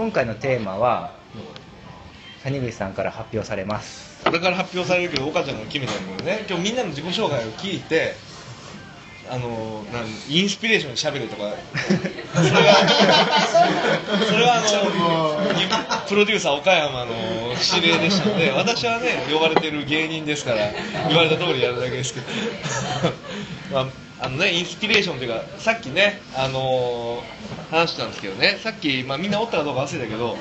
[0.00, 1.12] 今回のテーマは
[2.42, 4.24] 谷口さんから発表されます。
[4.24, 6.46] これから発表されるけど岡ちゃんが決めたんだけどね。
[6.48, 8.14] 今日みんなの自己紹介を聞いて
[9.28, 11.52] あのなんインスピレーションしゃべれとか。
[12.32, 12.76] それは
[14.26, 17.12] それはあのプロデューサー岡山の
[17.74, 20.72] 指令でしたので私はね呼ばれてる芸人ですから
[21.08, 22.26] 言われた通りやるだけですけど。
[23.70, 30.36] まああのね、インスピレーションというか、さっきね、あのー話したんですけどね、さっき、まあ、みんなおったかどうか忘れたけど、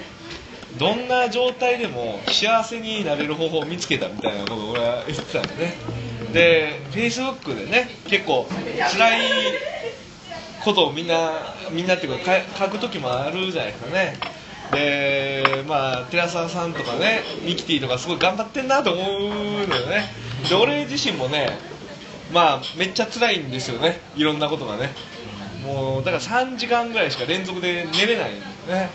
[0.78, 5.76] どんな状態でも幸せになれる方法を見つけたみたいなことを俺は言ってたんだね。
[6.34, 8.48] で、フェイスブックでね、結構
[8.92, 9.22] 辛い
[10.64, 11.32] ことをみんな、
[11.72, 14.18] みんなっていうか、か書く時もあるじゃないですかね。
[14.72, 20.12] で、まあ、寺澤さんとかね、ミキティとかすごい頑張ってんなと思うのよね。
[20.48, 21.58] で、俺自身もね、
[22.32, 24.92] まあ、めっちゃ辛いんですよね、いろんなことがね。
[25.66, 28.34] もう、だから3時間ぐらいしか連続で寝れない
[28.68, 28.90] ね。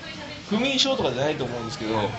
[0.48, 2.11] 不眠症とかじゃないと思うんですけど、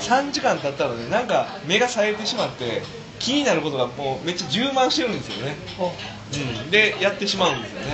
[0.00, 2.82] 3時間経ったらね、なんか目が冴えてしまって、
[3.18, 5.56] 気になることがもうめっちゃ充満してるんですよね。
[6.64, 7.86] うん、で、やってしまうんですよね。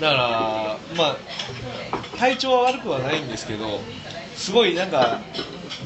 [0.00, 1.16] だから、まあ、
[2.18, 3.80] 体調は悪くはないんですけど、
[4.36, 5.20] すごいなんか、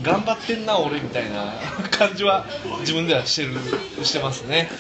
[0.03, 1.53] 頑張ってんな、俺みたいな
[1.91, 2.47] 感じは
[2.81, 3.55] 自分ではしてる、
[4.05, 4.71] してますね。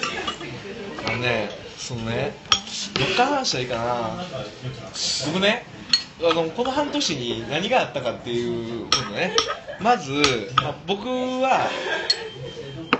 [1.21, 2.35] ね、そのね、
[2.95, 4.25] どっから話したらいいかな。
[5.27, 5.65] 僕ね、
[6.23, 9.35] あのこの半年に何があったかっていうことね、
[9.81, 10.13] まず、
[10.57, 11.69] まあ僕は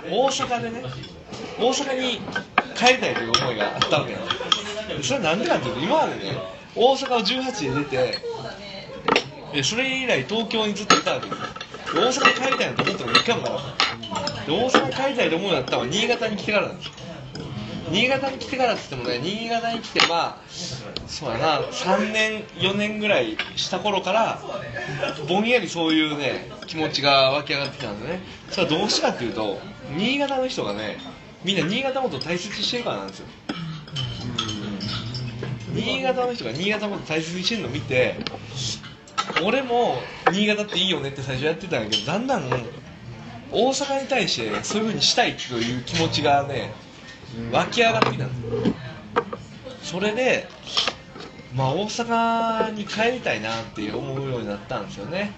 [0.09, 0.83] 大阪でね、
[1.59, 2.21] 大阪に
[2.75, 4.19] 帰りたいという思いがあったわけよ。
[4.97, 6.37] でそれはなんでかっていうと、今までね、
[6.75, 8.17] 大阪を18で出て、
[9.53, 11.47] でそれ以来東京にずっといたわけですよ。
[11.93, 13.59] 大阪帰りたいなと思ったのが一回もなかっ
[14.45, 14.51] た。
[14.51, 16.93] 大阪帰りたいと思うようになったのは新潟に来てからなんですよ。
[17.91, 20.37] 新潟に来てからって言ってもね、新潟に来てまあ、
[21.07, 24.41] そうやな、3年、4年ぐらいした頃から、
[25.27, 28.19] ぼんやりそういうね、気持ちが湧き上がってきたんですね。
[28.49, 29.59] それはどうしてかっていうと、
[29.97, 30.97] 新潟の人がね、
[31.43, 33.25] みんな新潟のことを大切にしてるからなんですよ。
[35.73, 38.15] 新潟の人が新潟のこと大切にしてるのを見て、
[39.43, 40.01] 俺も
[40.31, 42.49] 新潟っていいよねって最初やってたんやけど、だんだん
[43.51, 46.73] 大阪に対してそういう風にしたいという気持ちがね、
[47.51, 48.73] 湧き上がってきたんですよ。
[49.83, 50.47] それで、
[51.53, 55.31] まあ、大阪に帰りたいなって思うようになったんですよね。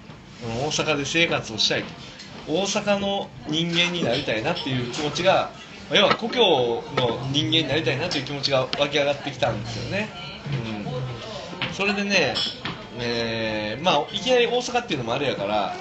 [0.44, 1.88] 大阪で生活をしたいと。
[2.48, 5.52] 大阪の人間になりたいなっていう気持ちが
[5.92, 10.10] 要は故郷の人間になりたいなという気持ちが湧き上がってきたんですよね、
[11.68, 12.36] うん、それでね、
[13.00, 15.74] えーまあいきなり大阪っていうのもあれやから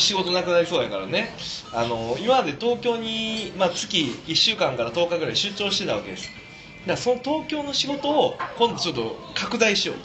[0.00, 1.34] 仕事なくなりそうやからね。
[1.72, 6.28] あの今まで東京に、まあ、月1週間から10日ぐらい出張してたわけです。
[6.28, 6.36] だか
[6.92, 9.96] らその東京の仕事を今度ちょっと拡大しよう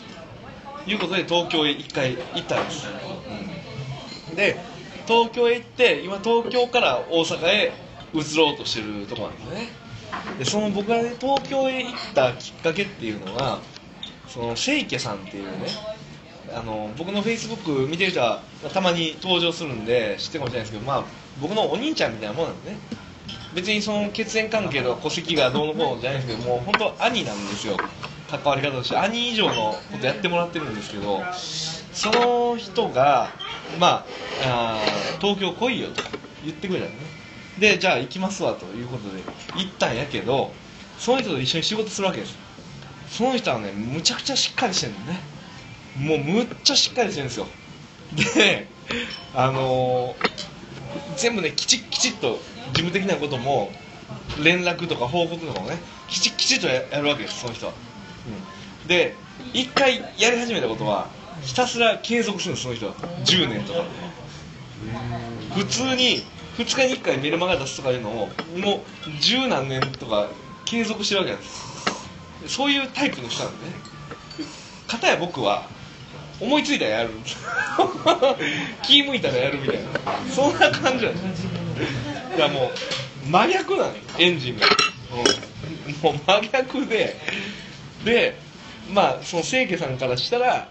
[0.85, 2.87] ということで東京へ1回行ったんです、
[4.29, 4.35] うん。
[4.35, 4.59] で
[5.07, 7.71] 東京へ行って今東京から大阪へ
[8.13, 9.85] 移ろうとしてるとこなんですね。
[10.39, 13.59] でその僕がね東京へ行ったきっかけっていうのは
[14.27, 15.67] その清家さんっていうね
[16.53, 21.03] あの僕のフェイスブック見てる人はたまに登場するんで知ってるかもしれないですけど、まあ、
[21.41, 22.77] 僕のお兄ちゃんみたいなもんなんでね。
[23.53, 27.77] 別にその血縁関係とか戸籍がどうのこうのじゃないですけどもう本当兄なんですよ。
[28.29, 28.97] 関わり方として。
[28.97, 31.21] 兄以上のことやってもらってるんですけど
[31.93, 33.29] その人が
[33.79, 34.05] まあ
[34.43, 34.79] あ
[35.21, 36.03] 東京来いよと
[36.43, 36.97] 言ってくれたのね。
[37.59, 39.23] でじゃあ行きますわということで
[39.55, 40.51] 行ったんやけど
[40.99, 42.37] その人と一緒に仕事するわけです
[43.09, 45.19] その人はねむちゃくちゃしっかりしてるのね。
[45.97, 47.47] もうむっちゃしっかりしてるんですよ。
[48.15, 48.67] で
[49.33, 50.35] あのー
[51.17, 52.39] 全部ねきちっきちっと
[52.73, 53.71] 事務的なことも
[54.43, 55.77] 連絡とか報告とかもね
[56.07, 57.73] きちっきちっとややるわけですその人は、
[58.83, 59.15] うん、で
[59.53, 61.09] 一回やり始めたことは
[61.41, 62.93] ひたすら継続するんですその人は。
[63.25, 63.83] 10年とか。
[65.55, 66.23] 普通に
[66.57, 70.29] 2日に1回メルマガ出すとかいうのをもう十何年とか
[70.65, 71.65] 継続してるわけなんです。
[72.47, 73.73] そういうタイプの人なんでね。
[74.87, 75.67] 片や僕は
[76.39, 77.09] 思いついたらやる。
[78.83, 79.83] 気向いたらやるみたいな。
[80.33, 81.45] そんな感じなんです
[82.35, 82.71] いやも
[83.25, 84.65] う真逆なのエンジンが、
[85.11, 87.15] うん、もう真逆で。
[88.03, 88.37] で
[88.91, 90.69] まあその清家さんからしたら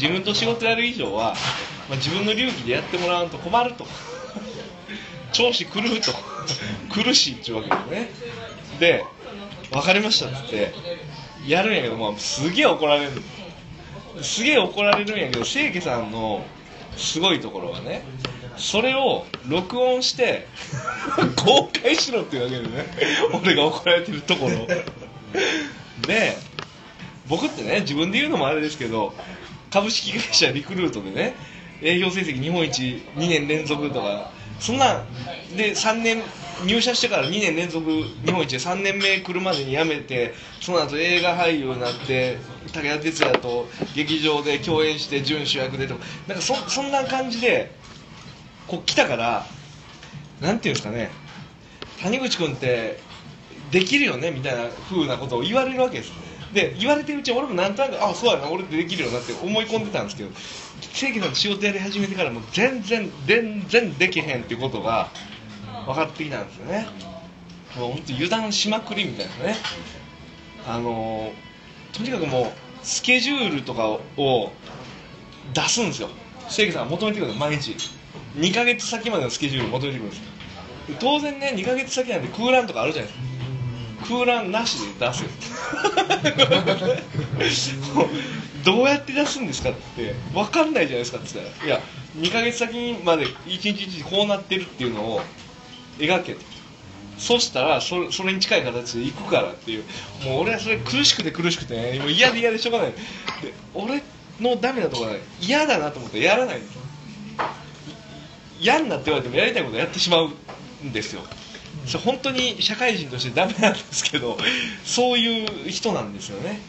[0.00, 1.34] 自分と仕事やる以上は、
[1.88, 3.86] まあ、自分の流儀でやってもらわんと困ると。
[5.32, 6.12] 調子狂うと。
[6.92, 8.10] 苦しいっていうわけですね。
[8.78, 9.04] で
[9.70, 10.72] 分かりましたっつって
[11.46, 13.10] やるんやけど、まあ、すげえ怒られる
[14.22, 16.44] すげえ怒られるんやけど清家さんの
[16.96, 18.02] すごいところはね
[18.56, 20.46] それを録音して
[21.36, 22.86] 公開しろっていうわけでね
[23.32, 24.66] 俺が怒られてるところ。
[26.06, 26.36] で
[27.28, 29.12] 僕ってね自分で言うのもあれですけど
[29.70, 31.34] 株式会社リクルートでね
[31.82, 34.30] 営業成績日本一2年連続とか
[34.60, 35.04] そんな
[35.56, 36.22] で3年
[36.64, 42.38] 入社してから2年連続日本一で3年目来るまでに辞めてその後映画俳優になって
[42.72, 47.72] 武田鉄矢と劇場で共演して準主役でとかなんかそそんな感じで
[48.66, 49.46] こう来たから
[50.40, 51.10] なんていうんですかね
[52.00, 53.00] 谷口君って
[53.70, 56.12] できるよねみたいな風なことを言われるわけです
[56.54, 60.30] で言われてるうちに俺もなんとなくあそうやな俺ってできるよなって思い込んでたんですけど
[60.80, 65.10] 正規さんと仕事やり始めてからもう全然全然できへんっていうことが
[65.86, 66.86] 分かってきたんですよね。
[67.76, 69.56] もう本当油断しまくりみたいなね。
[70.68, 71.32] あの
[71.92, 72.46] とにかくもう
[72.82, 74.02] スケジュールとかを
[75.54, 76.08] 出すんですよ。
[76.48, 77.76] 正規さん求めてくるんです毎日。
[78.36, 80.22] 2ヶ月先までのスケジュール求めてくるんです
[81.00, 83.26] 当然ね2ヶ月先なんで空欄とかあるじゃないですか。
[84.08, 85.30] 空欄なしで出すよ。
[88.64, 91.80] どうやって出すんですかって分かんないじゃないですかって言ったらいや
[92.18, 95.20] 2ヶ月先まで一日一日こうなってるっていうのを
[95.98, 96.40] 描けと。
[97.18, 99.84] そしたらそそれに近い形でいくからっていう。
[100.24, 101.98] もう俺はそれ苦しくて苦しくてね。
[101.98, 102.92] もう嫌で嫌でしょうがない。
[102.92, 102.98] で
[103.74, 104.02] 俺
[104.40, 106.60] のダメなところは嫌だなと思ってやらない
[108.60, 110.30] 嫌になって言われてもやりたいことやってしまう
[110.84, 111.22] んですよ。
[111.86, 114.36] それ本当に社会人としてダメなんですけど
[114.84, 116.60] そういう人なんですよね。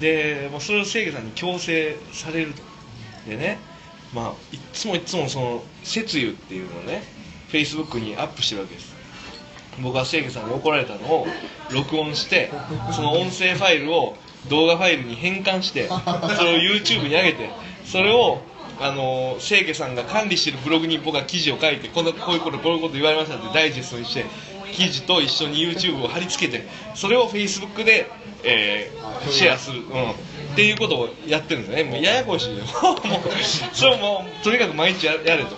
[0.00, 2.62] でもうそれを清家さんに強制されると。
[3.28, 3.58] でね
[4.12, 7.02] まあいっつもいっつもその「節油」っていうのをね
[7.54, 8.92] フェイスブックにアップしてるわけです。
[9.80, 11.26] 僕は清家さんに怒られたのを
[11.72, 12.50] 録音して
[12.92, 14.16] その音声ファイルを
[14.48, 15.94] 動画ファイルに変換してそ
[16.44, 17.50] れを YouTube に上げて
[17.84, 18.40] それを
[18.80, 24.26] あの清家さんが管理してるブログに僕は記事を書いてこのこういうことこういうこと言われましたってダイジェストにして
[24.72, 28.10] 記事と一緒に YouTube を貼り付けてそれを Facebook で、
[28.42, 30.14] えーシェアする、うん、っ
[30.54, 31.84] ていうことをやってるんですね。
[31.84, 32.64] もうややこしいよ。
[32.84, 32.96] もう
[33.72, 35.56] それをもうとにかく毎日ややれと。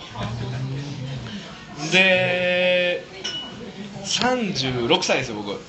[1.91, 3.03] で
[4.03, 5.59] 36歳ですよ僕。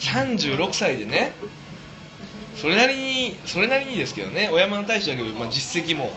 [0.00, 1.32] 36歳でね
[2.56, 6.10] それなりにそれなりにですけどねお山の大使だけど、まあ、実績も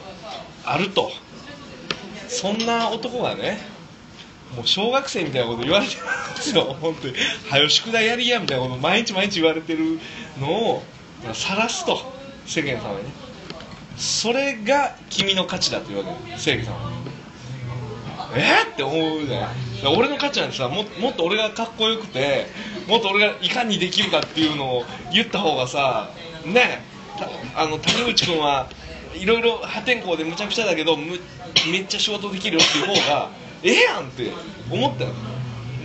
[0.66, 1.12] あると。
[2.28, 3.58] そんな男がね
[4.56, 6.76] もう小学生みたいなこと言われてるんですよ。
[6.82, 7.14] 本当に
[7.50, 10.00] 「はよ宿題やりや」みたいなこと毎日毎日言われてる
[10.40, 10.84] のを
[11.34, 12.14] 晒すと
[12.46, 13.12] 世間様にね。
[13.98, 16.97] それが君の価値だというわけです世間様は。
[18.36, 19.96] えっって思うじゃない。
[19.96, 22.48] 俺の価値なんてさももっと俺がかっこよくて
[22.88, 26.12] もっと俺がいかにできるかっていうのを言った方がさ
[26.46, 26.82] ね
[27.56, 28.70] あの谷口君は
[29.16, 31.18] いろいろ破天荒でむちゃくちゃだけどむ
[31.72, 33.30] めっちゃ仕事できるよっていう方が
[33.64, 34.32] ええやんって
[34.70, 35.12] 思ったよ。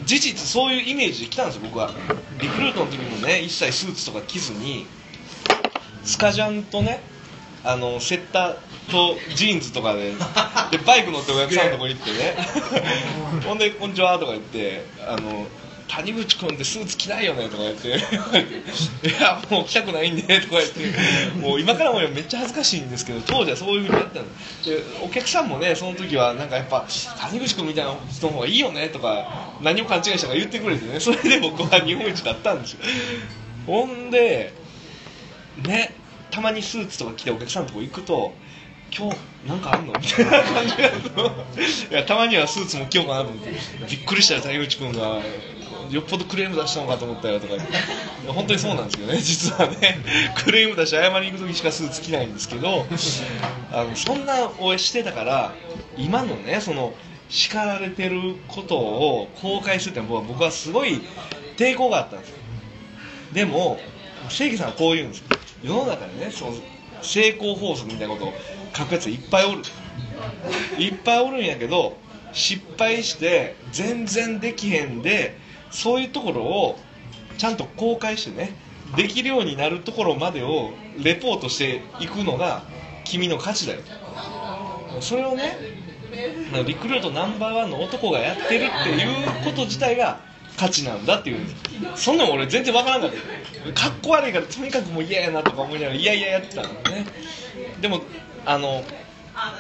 [0.05, 1.93] 事実そういうイメージで来たんですよ僕は。
[2.41, 4.87] リクルートの時もね一切スーツとか着ずに
[6.03, 7.01] スカジャンとね
[7.65, 10.13] あのセッターとジーンズとかで
[10.71, 12.37] でバイク乗ってお客さんのとこ行ってね。
[13.47, 15.47] ほんで「こんにちは」とか言ってあの
[15.89, 17.89] 「谷口君ってスーツ着ないよね」とか言って
[19.09, 20.81] 「いやもう着たくないんで」とか言って。
[21.39, 24.25] もう今からもめっちゃ恥ずかしいんですけど当時はそういうふうにやったの。
[24.65, 26.85] でお客さんもねその時はなんかやっぱ
[27.21, 30.99] 「谷口君みたいな人の方がいいよね」とか何を勘違いしたか言ってくれてね。
[30.99, 32.79] それで僕は日本一だったんですよ。
[33.67, 34.53] ほんで
[35.59, 36.02] ね
[36.33, 38.33] たまにスーツとか着てお客さんのとこ行くと
[38.97, 39.17] 今日
[39.49, 39.93] なんかあんの？
[40.01, 41.33] みたいな感じだと。
[41.91, 43.51] いやたまにはスーツも着ようかなと思って
[43.89, 45.21] びっくりしたよ谷口君が。
[45.91, 47.55] よっぽどクレーム出したのかと思ったよとか。
[48.29, 49.99] 本当にそうなんですけどね実はね。
[50.43, 52.87] クレーム出して謝りに行く時しかスーツ着ないんですけど
[53.73, 55.53] あのそんなをしてたから
[55.99, 56.95] 今のねその
[57.29, 61.03] 叱られてることを公開するってのは僕はすごい
[61.59, 62.37] 抵抗があったんですよ。
[63.35, 63.79] でも
[64.31, 65.25] 正義さんはこう言うんです
[65.63, 66.55] 世の中にねその
[67.03, 68.33] 成功法則みたいなことを
[68.75, 69.63] 書くやついっぱいおる。
[70.79, 71.97] いっぱいおるんやけど
[72.33, 75.37] 失敗して全然できへんで
[75.71, 76.79] そういうところを
[77.39, 78.55] ちゃんと公開してね
[78.97, 80.71] できるようになるところまでを
[81.03, 82.63] レポートしていくのが
[83.05, 83.81] 君の価値だよ。
[85.01, 85.57] それをね
[86.67, 90.21] リクルートナンバーワンの男がやってるっていうこと自体が
[90.57, 91.47] 価値なんだっていう。
[91.97, 93.73] そんなの俺全然わからんかった。
[93.73, 97.07] かっこ悪いからとにかくもう嫌やなとか思いながらいやいややってたんだね。
[97.81, 98.03] でも
[98.45, 98.83] あの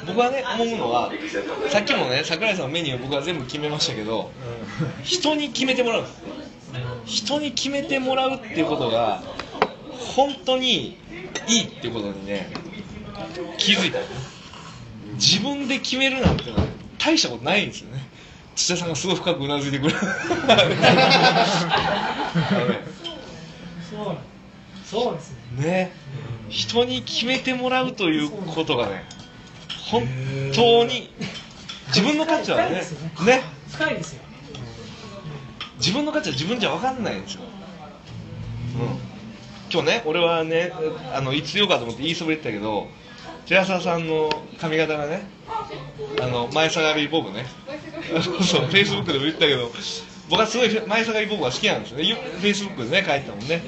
[0.06, 1.10] 僕はね思うのは
[1.70, 4.30] さっきもね桜井さんのメニュー僕は全部決めましたけど
[5.02, 6.02] 人に決めてもらう。
[6.02, 6.22] んです
[7.04, 9.22] 人に決めてもらうっていうことが
[9.98, 10.98] 本当に
[11.46, 12.50] いいっていうことにね
[13.58, 13.98] 気づいた
[15.14, 16.44] 自分で決めるなんて
[16.98, 18.08] 大したことないんですよね。
[18.54, 19.94] 土田さんがすごい深くうなずいてくる。
[23.90, 24.16] そう
[24.84, 25.66] そうですね。
[25.66, 25.92] ね。
[26.48, 29.04] 人に決めてもらうということがね
[29.90, 30.06] 本
[30.54, 31.10] 当に
[31.88, 32.82] 自分の価値はね
[33.24, 33.42] ね。
[33.70, 34.22] 深いですよ。
[35.82, 37.46] 自分の価値は自分じゃ分かんないんですよ、う
[38.84, 40.72] ん、今日ね俺はね
[41.12, 42.86] あのいつ言おうかと思って言いそびれてたけど
[43.46, 44.30] 寺澤さんの
[44.60, 45.22] 髪型がね
[46.20, 47.46] あの前下がりボブね。
[48.22, 49.70] そうフェイスブックでも言ったけど
[50.28, 52.04] 僕はすごい前下がりボブが好きなんですよね。
[52.40, 53.62] フェイスブックでね書いてたもんね。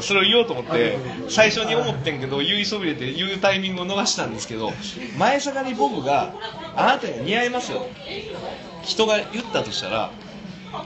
[0.00, 0.96] それを言おうと思って
[1.28, 4.72] 最初に思ってんけど言いそびれて言うタイミングを逃したんですけど
[5.16, 6.32] 前下がりボブが
[6.76, 7.86] あなたに似合いますよ。
[8.82, 10.10] 人が言ったとしたら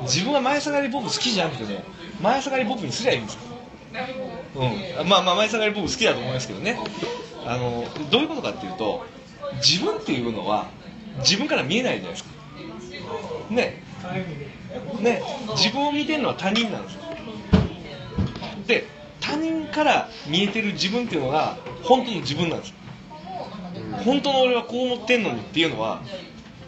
[0.03, 1.83] 自分は前下がりボブ好きじゃなくても
[2.21, 3.41] 前下がりボブにすりゃいいんですよ、
[4.57, 6.79] うん、まあまあ前下がりボブ好きだと思いますけどね。
[7.47, 9.07] あのどういうことかっていうと
[9.55, 10.69] 自分っていうのは
[11.19, 12.31] 自分から見えないじゃないですか。
[13.51, 13.83] ね。
[15.01, 15.23] ね。
[15.57, 17.01] 自分を見てるのは他人なんですよ。
[18.67, 18.87] で
[19.21, 22.75] 他人から見えてる自分っていうのが本当の自分なんですよ。
[24.05, 26.03] 本当の俺はこう思ってんのにっていうのは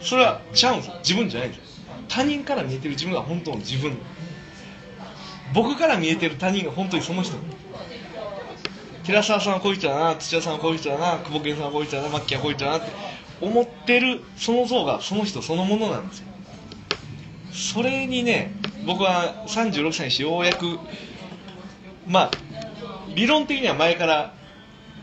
[0.01, 0.95] それはちゃうんですよ。
[1.01, 1.85] 自分じゃないんですよ。
[2.09, 3.97] 他人から見えてる自分が本当の自分。
[5.55, 7.37] 僕から見えてる他人が本当にその人。
[9.09, 12.93] 寺澤さんはこういう人だな土屋さんはこういう人だな久保健さんはこういう人だなマッキーはこういう人だなって
[13.41, 16.27] 思ってるその像がその人そのものなんですよ。
[17.53, 18.53] それにね
[18.87, 20.79] 僕は36歳にしてようやく
[22.07, 22.31] まあ
[23.15, 24.35] 理論的には前から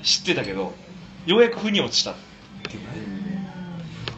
[0.04, 0.76] 知ってたけど
[1.26, 2.12] ようやく腑に落ちた。
[2.12, 2.14] っ
[2.70, 3.50] ていうね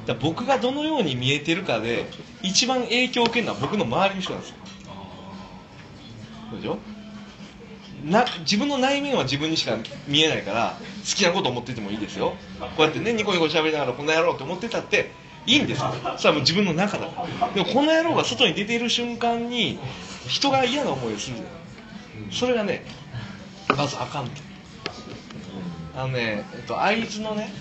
[0.06, 2.10] だ僕がどのように見えてるかで
[2.42, 4.56] 一番影響を受けるのは僕の周りの人なんですよ。
[6.52, 6.78] そうでしょ？
[8.06, 9.78] な自分の内面は自分にしか
[10.08, 12.36] 見えないから好きなこと思っててもいいですよ。
[12.60, 15.12] こうやってねニコニコ喋りながらこの野郎って思ってたって
[15.46, 15.94] いいんですよ。
[16.18, 17.08] それはもう自分の中だ。
[17.08, 19.80] からでもこの野郎が外に出ている瞬間に
[20.28, 21.38] 人が嫌な思いをする
[22.32, 22.84] それがね
[23.76, 24.48] まずあかんと。
[25.96, 27.52] あのね、えっと、会津のね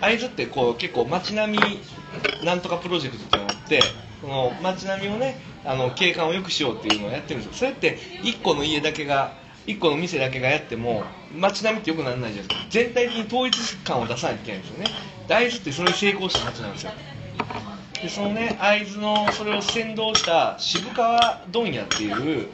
[0.00, 3.80] 会津ってこう結構街並みなんとかプロジェクトっていうのがあって
[4.20, 7.52] この街並みをねあの景観を良くしようっていうのをやってるんですよ。
[7.54, 9.32] それって1個の家だけが
[9.66, 11.04] 1個の店だけがやっても
[11.36, 12.66] 街並みって良くならないじゃないですか。
[12.70, 14.86] 全体的に統一感を出さないといけないんですよね。
[15.28, 16.92] 大豆ってそれに成功した街なんですよ。
[18.02, 22.48] でそのね会津のそれを先導した渋川問屋っていう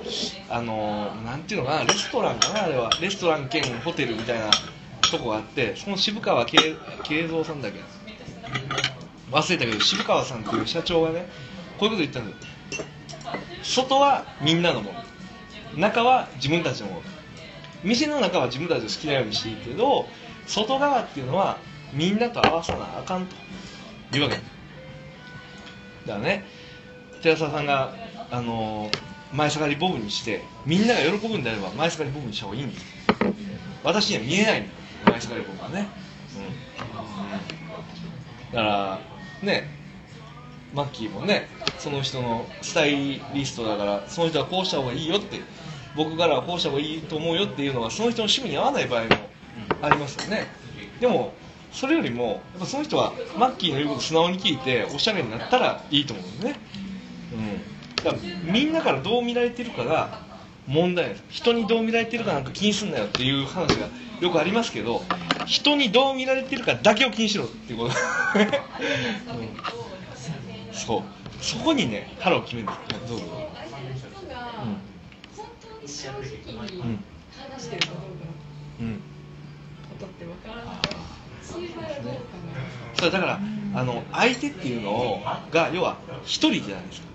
[0.48, 2.90] あのなんていうのかなレストランかなあれは。
[3.00, 4.50] レストラン兼ホテルみたいな
[5.10, 7.78] とこがあってその渋川慶慶三さんだけ
[9.30, 11.26] 忘れたけど渋川さんっていう社長がね
[11.78, 12.36] こういうこと言ったんで
[13.64, 17.02] すよ外はみんなのもの中は自分たちのもの
[17.82, 20.06] 店の中は自分たちの好きなようにしていいけど
[20.46, 21.58] 外側っていうのは
[21.92, 23.36] みんなと合わさなあかんと
[24.16, 24.42] いうわけだ
[26.14, 26.44] からね
[27.22, 27.94] 寺澤さんが、
[28.30, 28.90] あの
[29.32, 32.84] 前下がりボブにしてみんなが喜ぶんであれば前下がりボブにした方がいいんです
[33.82, 34.60] 私には見えない。
[34.60, 34.70] んだ
[35.10, 35.88] 前下がりボブはね、
[36.36, 36.38] う
[38.52, 38.98] ん、だから
[39.42, 39.83] ね。
[40.74, 45.40] マッキーもねその人のスタイリストだからその人はこうした方がいいよって
[45.96, 49.08] 僕からはこうした方がいいと思うよっていうのはその人の趣味に合わない場合も
[49.82, 50.48] ありますよね。
[51.00, 51.32] でも
[51.72, 56.56] それよりもやっぱその人はマッキーの言うことを素直に聞いておしゃれになったらいいと思うんですね、
[57.32, 57.36] う
[57.92, 60.22] ん、だからみんなからどう見られてるかが
[60.66, 61.24] 問題です。
[61.28, 63.88] 人にどう見られてるかなんか気にすんなよっていう話が
[64.20, 65.02] よくありますけど
[65.46, 67.92] 人にどう見られてるかだけを気にしろっていうこと、う
[69.90, 69.93] ん
[70.74, 71.02] そう。
[71.42, 74.36] そこにね腹を決めるんですどうぞ人が
[75.36, 76.98] 本当に正直に
[77.36, 78.24] 話してるかどうか
[78.82, 78.96] の
[79.90, 80.76] ことってわからない。
[81.42, 82.14] そういう場合はどうかな
[82.94, 83.40] それだから
[83.74, 85.20] あの相手っていうのを
[85.52, 87.06] が要は一人じゃないですか。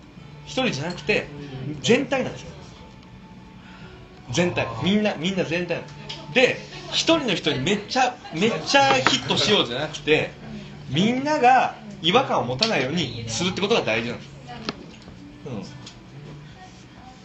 [0.46, 1.28] 一人じゃなくて
[1.82, 2.51] 全体なんですよ。
[4.32, 4.68] 全体。
[4.84, 5.96] みんなみんな全体なんです
[6.34, 6.58] で
[6.92, 10.32] 一人の人にめっちゃめっちゃヒットしようじゃなくて
[10.89, 14.29] みんなが違和感を持たないようにするってことが大事なんです、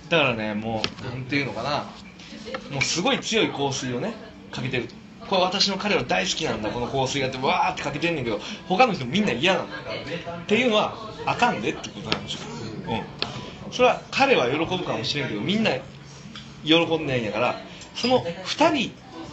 [0.05, 1.87] うん、だからねもうなんていうのかな。
[2.71, 4.13] もうすごい強い香水をね
[4.51, 4.85] かけてる。
[4.85, 4.95] と
[5.29, 9.77] これ私の彼は大好きなんだこの香水がってわーってかけてんねんけど他の人みんな嫌なんだ
[10.43, 12.41] っていうのはあかんでってことなんですよ、
[13.67, 15.71] うん、それは彼は喜ぶかもしれんけどみんな
[16.63, 17.59] 喜んでないんやから
[17.95, 18.93] その2人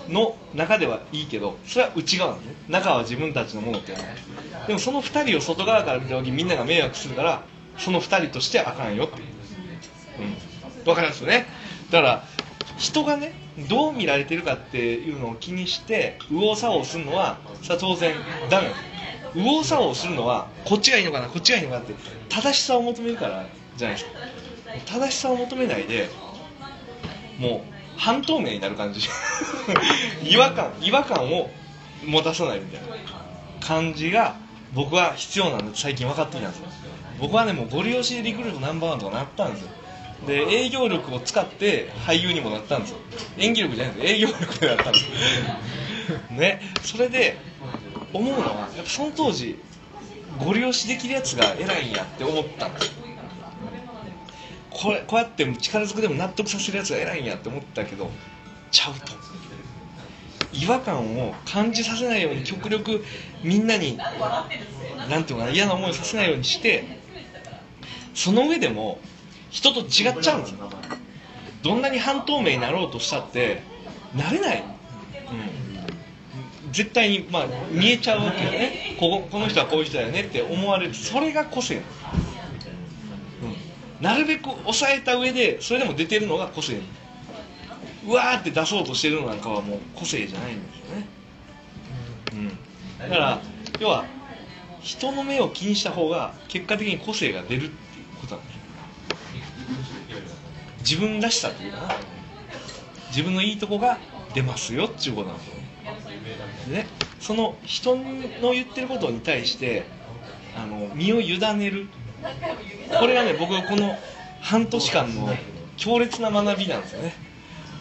[0.10, 2.42] の中ではいいけどそれは内側ね。
[2.70, 4.10] 中は自分たちのものっていうのは
[4.68, 7.44] でもその2人を外側から見た時みんなが迷惑するから
[7.78, 10.86] その2人としてあかんよっていう。
[10.86, 11.46] ん、わかりますよね。
[11.90, 12.24] だから
[12.78, 13.34] 人がね
[13.70, 18.16] どう見られてるかっていうのを気にして右往左往するのはさ当然
[18.50, 18.72] ダメ
[19.36, 21.94] 右往左往するのはこっちがいいのかなこっちがいいのかなって
[22.30, 23.46] 正しさを求めるから
[23.78, 24.20] じゃないですか。
[24.86, 26.10] 正しさを求めないで
[27.40, 27.71] もう
[28.02, 29.02] 半透明になる感じ。
[30.28, 31.52] 違和感違和感を
[32.04, 32.96] 持たさないみたいな
[33.60, 34.36] 感じが
[34.74, 36.66] 僕は必要なんだ最近分かってきたんですよ。
[37.20, 39.70] 僕はねもうご利用しでリクルートナンバーワンとかなったんですよ。
[40.26, 42.98] で営業力を使って俳優にもなったんですよ。
[43.38, 46.18] 演技力じゃないです営業力でなったんですよ。
[46.32, 46.62] ね。
[46.82, 47.38] それで
[48.14, 49.60] 思うのはやっぱその当時
[50.44, 53.11] ご利用しできるやつが偉いんやって思ったんですよ。
[54.82, 58.10] これこうやって力ずくでも納得させるやつが偉いんやって思ったけど
[58.72, 59.14] ちゃうと。
[60.54, 63.06] 違和感を感じさせないように極力
[63.42, 67.00] みんなになんていうかな嫌な思いをさせないようにして
[68.14, 69.00] その上でも
[69.50, 70.70] 人と違っちゃうんですよ。
[71.64, 73.62] どんなに半透明になろうとしたって
[74.16, 74.64] なれない、
[76.66, 78.98] うん、絶対に、まあ、見えちゃうわけよね。
[79.00, 80.94] こここの人はこういう人だよねって思われる。
[80.94, 81.76] それが個性。
[81.76, 82.31] なんです
[84.02, 86.82] なるべく抑えた上でそれでも出てるのが個性。
[88.06, 91.06] うわーって出そうとしてるのなんかはもう個性じゃないんですよね、
[92.34, 93.42] うん、だから
[93.80, 94.06] 要は
[94.82, 97.72] 人の目を気にした方が結果的に個性が出るっていう
[98.20, 98.60] ことなんです
[100.80, 101.96] 自分らしさというかな。
[103.10, 104.00] 自分のいいとこが
[104.34, 105.54] 出ますよっていうことなんですよ。
[106.70, 106.88] でね
[107.20, 109.84] その人の言ってることに対して
[110.56, 111.88] あの身を委ねる。
[113.00, 113.98] これがね僕この
[114.42, 115.30] 半年間の
[115.78, 117.14] 強烈な学びなんですよね。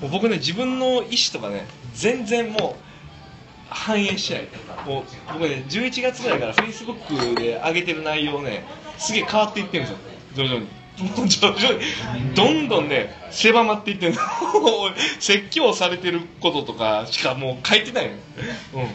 [0.00, 2.82] もう僕ね自分の意思とかね全然もう
[3.68, 4.49] 反映しない。
[4.87, 8.64] もう僕ね11月ぐらいからフェイスブックで上げてる内容ね
[8.99, 9.99] すげえ変わっていってるんですよ。
[10.35, 10.66] 徐々に。
[11.00, 11.59] も う徐々
[12.18, 12.35] に。
[12.35, 14.14] どんどんね狭まっていってる
[15.18, 18.12] 説教されてることとかしかもう書いてないの。
[18.82, 18.88] うん。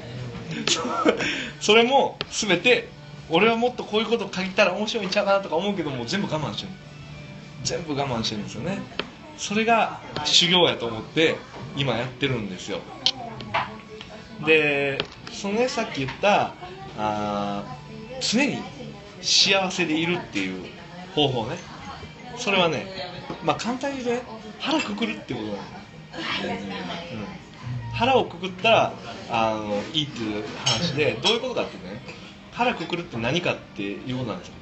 [1.60, 2.88] それも全て
[3.30, 6.70] 俺はもっとこういうこと書いたら面白いんちゃうかなとか思うけども全部我慢してる
[7.64, 8.80] 全部我慢してるんですよね。
[9.38, 11.36] それが修行やと思って
[11.76, 12.80] 今やってるんですよ。
[14.46, 14.98] で
[15.32, 16.54] そのねさっき言った
[16.98, 18.60] あー常に
[19.22, 20.64] 幸せでいるっていう
[21.16, 21.58] 方法ね。
[22.38, 22.86] それはね
[23.44, 25.60] まあ簡単に言うとね腹くくるってことなの、うん、
[27.94, 28.94] 腹をくくったら
[29.30, 31.85] あのいいっていう話でどういうことかってね
[32.56, 34.54] 腹くくるって何かっていうことなんですよ。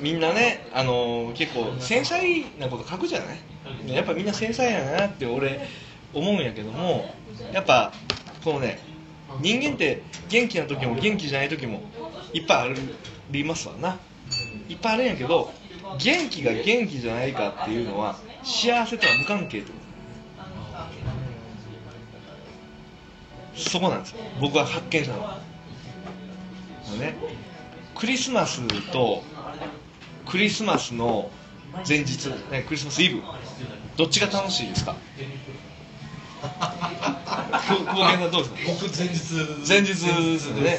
[0.00, 3.38] みんなね、あの結構繊細なこと書くじゃない？
[3.94, 5.60] やっぱみんな繊細やなって俺
[6.12, 7.14] 思うんやけども
[7.52, 7.92] やっぱ
[8.42, 8.78] このね
[9.40, 11.82] 人間って元気な時も元気じゃない時も
[12.32, 12.74] いっぱいあ
[13.30, 13.98] りますわな。
[14.68, 15.52] いっぱいあるんやけど
[15.98, 19.78] 元気が元気じゃないかっていうのは幸せとは無関係ってこ
[23.54, 23.60] と。
[23.60, 24.18] そこなんですよ。
[24.40, 25.40] 僕は発見したのは
[26.92, 27.16] ね。
[27.94, 29.22] クリスマスと
[30.26, 31.30] クリスマスの
[31.88, 33.22] 前日、ね、クリスマスイブ
[33.96, 34.96] どっちが楽しいですか？
[38.66, 39.68] 僕前日。
[39.68, 39.94] 前日で
[40.38, 40.78] すね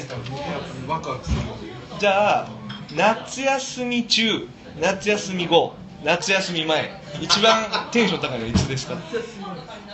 [1.98, 2.48] じゃあ
[2.96, 4.48] 夏休み中
[4.80, 8.96] 夏休み後夏休み前一番テンション高いのはいつですか？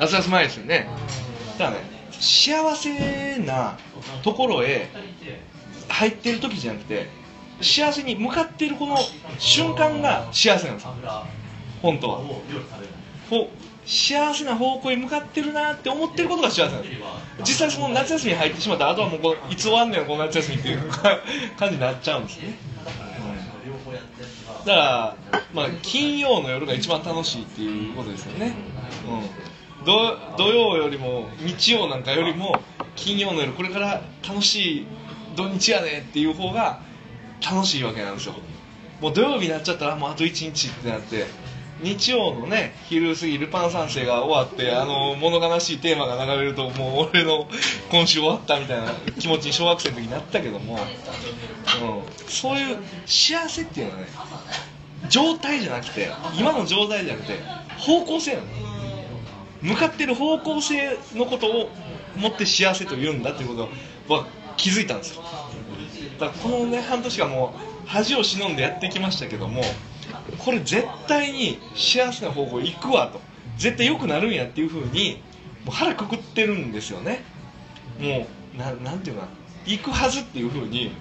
[0.01, 0.89] 夏休み前ですよね。
[1.59, 3.79] だからね幸せな
[4.23, 4.89] ところへ
[5.89, 7.09] 入ってる時じゃなくて
[7.61, 8.97] 幸せに向かってるこの
[9.39, 10.89] 瞬間が幸せなんです
[11.83, 12.21] 本当は。
[13.87, 16.95] 幸せな方向へ向かってるなって思ってることが幸せなんです。
[17.41, 20.91] 実際その夏休みに入ってしまったらあとはもうこいつ終わんねんこの夏休みっていう
[21.59, 22.57] 感じになっちゃうんですね、
[24.65, 28.55] だから、まあ、金曜の夜が一番楽しいっていうことですよね、
[29.81, 32.59] うん、土土曜よりも日曜なんかよりも
[32.97, 34.87] 金曜の夜これから楽しい
[35.35, 36.81] 土日やねっていう方が
[37.45, 38.35] 楽しいわけなんですよ。
[39.01, 41.27] もう土曜日になっちゃったらもうあと1日ってなって
[41.83, 47.49] 日曜のね昼過ぎルパン三世が終わってあの物悲しいテーマが流れるともう俺の
[47.91, 54.07] 今週終わったみたいな気持ちに小学生の時になったけども、うん、そういう幸せっていうのはね
[55.09, 57.41] 状態じゃなくて今の状態じゃなくて
[57.79, 58.47] 方向性なの。
[59.65, 61.71] 向かってる方向性のことを
[62.17, 63.69] 持って幸せと言うんだっていうこ
[64.09, 65.23] とは気づいたんですよ。
[66.19, 69.63] だからこのね半年間もう恥を忍んでやってきましたけども
[70.39, 73.21] これ絶対に幸せな方向行くわと。
[73.57, 75.23] 絶対良くなるんやっていうふうに
[75.65, 77.23] もう腹くくってるんですよね。
[78.01, 79.29] もうななんていうかな。
[79.67, 80.93] 行くはずっていうふうに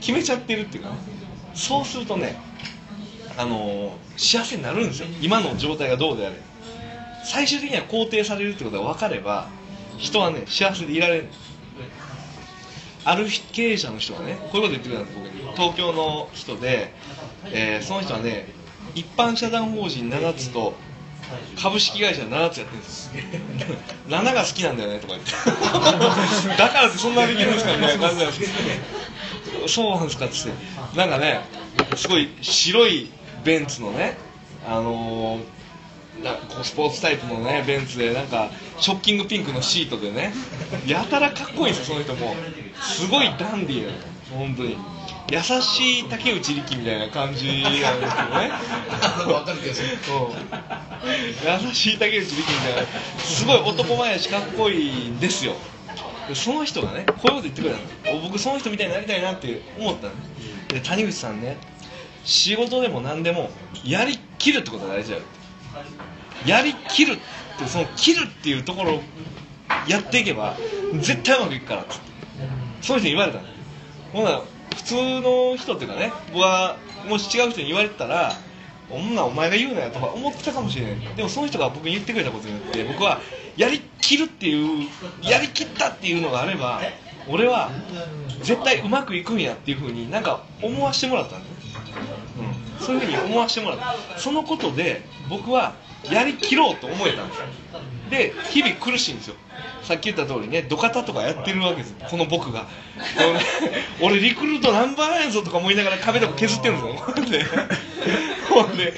[0.00, 0.96] 決めちゃってるっていうかね
[1.54, 2.36] そうするとね
[3.36, 5.08] あのー幸せになるんですよ。
[5.20, 6.36] 今の状態がどうであれ。
[7.24, 9.48] 最終的には肯定されるってことが分かれば
[9.96, 11.28] 人はね幸せでいられる。
[13.04, 16.92] ある経営者の人がねこういうこと言ってくれたんです僕に東京の人で、
[17.52, 18.46] えーその人はね
[18.94, 20.74] 一般社団法人7つと
[21.60, 23.10] 株式会社7つやってるんです。
[24.08, 25.32] 7が好きなんだよねとか言って。
[26.56, 28.52] だからってそんなできるんですかみたいな感じなんです
[29.52, 30.56] けどそうなんですかって言っ
[30.90, 30.98] て。
[30.98, 31.40] なんかね
[31.96, 33.10] すごい白い
[33.42, 34.16] ベンツのね
[34.66, 35.53] あのー
[36.32, 40.32] こうスポーツタイプのねベンツでなんかショッキングピンクのシートでね
[40.86, 42.34] やたらかっこいいんですよその人も
[42.82, 43.98] すごいダンディーなの
[44.30, 44.76] 本当に。
[45.30, 48.50] 優しい竹内力みたいな感じなんですけどね。
[49.32, 49.88] わかる気がする。
[49.88, 51.68] うん。
[51.68, 52.88] 優しい竹内力みたいな。
[53.18, 55.54] すごい男前やしかっこいいんですよ。
[56.28, 58.20] でその人がねこういうこと言ってくれたの。
[58.20, 60.12] 僕その人みたいになりたいなって思ったの
[60.68, 61.56] で谷口さんね
[62.24, 63.50] 仕事でも何でも
[63.84, 65.43] やりきるってことが大事だよって
[66.46, 67.16] やりきるっ
[67.58, 69.02] てその切るっていうところを
[69.88, 70.56] やっていけば
[71.00, 72.14] 絶対うまくいくからっつって。
[72.82, 73.44] そういう人に言われたの。
[74.12, 74.42] ほな
[74.76, 76.76] 普通の人っていうかね僕は
[77.08, 78.32] もし違う人に言われてたら
[78.88, 81.16] こんなんお前が言うなよとか思ってたかもしれない。
[81.16, 83.20] でもその人が僕に言ってくれたことによって僕は
[83.56, 84.88] やりきるっていう
[85.22, 86.80] やりきったっていうのがあれば
[87.28, 87.70] 俺は
[88.42, 91.52] 絶対うまくいくんやっていうふうになんか思わせてもらったんだよ、
[92.38, 94.18] うん、そういうふうに思わせてもらった。
[94.18, 95.74] そのことで僕は
[96.10, 97.38] やりきろうと思えたんです。
[97.38, 97.46] よ
[98.10, 99.36] で日々苦しいんですよ。
[99.82, 102.66] さっき言った通りね土方とかやってるわけですこの僕が。
[104.00, 108.94] 俺リクルートナンバーやぞとか思いながら壁とか削ってるんですよで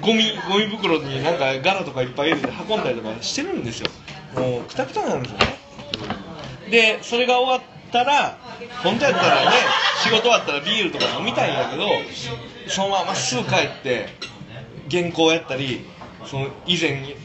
[0.00, 3.88] ゴミゴミ袋になんかガラとかいっぱい入れて運んだりとかしてるんですよ。
[4.34, 5.58] もうくたくたなんですよね。
[6.70, 8.36] でそれが終わったら
[8.82, 9.56] 本当やったらね
[10.02, 11.88] 仕事終わったらビールとか飲みたいんだけど
[12.66, 14.08] そのまますぐ帰って
[14.90, 15.86] 原稿やったり
[16.26, 17.16] その以前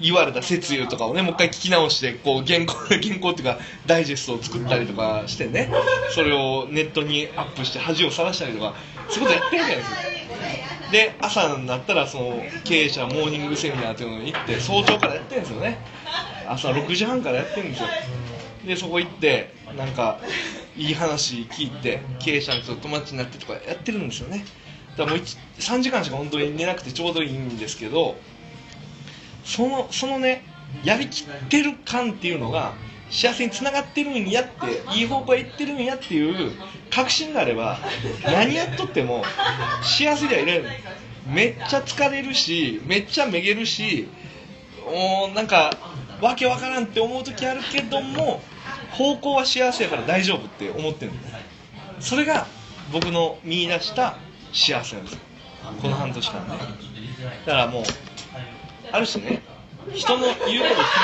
[0.00, 5.70] 言われた説諭とかをねもう一回聞き直してこう原稿 原稿っていうかダイジェストを作ったりとかしてね
[6.14, 8.74] それをネットにアップして恥をさらしたりとか
[9.08, 9.96] そういうことやってるわけですよ。
[10.90, 15.78] で朝になったらその経営者モーニングセミナーっていうのに行って早朝からやってるんですよね。
[16.46, 17.88] 朝6時半からやってるんですよ。
[18.66, 20.18] でそこ行ってなんか
[20.76, 24.44] いい話聞いて経営者の人と友達になってとかやってるんですよね。
[24.96, 25.26] だからもう
[25.58, 28.16] 3時間しか本当に寝なくてちょうどいいんですけど
[29.44, 30.44] そのそのね
[30.82, 32.74] やりきってる感っていうのが
[33.10, 36.52] 幸せにつながってるんやっていい方向へ行ってるんやっていう
[36.90, 37.78] 確信があれば
[38.24, 39.24] 何やっとっても
[39.82, 40.68] 幸せではいられる。
[41.26, 44.08] めっちゃ疲れるしめっちゃめげるし
[44.84, 45.72] もうなんか
[46.20, 48.42] わけわからんって思う時あるけども
[48.94, 51.28] 方向は幸せやから大丈夫って思ってるんで
[52.00, 52.46] すそれが
[52.92, 54.16] 僕の見出した
[54.52, 55.20] 幸せなんですよ。
[55.80, 56.54] この半年間ね
[57.46, 57.84] だからもう
[58.92, 59.42] ある種ね
[59.94, 61.00] 人の言うことを聞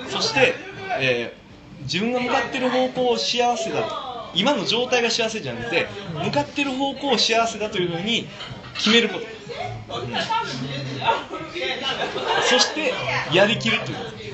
[0.00, 0.54] く、うん、そして、
[0.98, 1.46] えー
[1.82, 4.06] 自分が向かってる方向を幸せだと。
[4.34, 8.28] 今の状態が幸せじゃなくて向かってる方向を幸せだというふうに
[8.74, 10.08] 決めること、うん。
[12.42, 12.92] そして
[13.32, 14.25] やりきるということ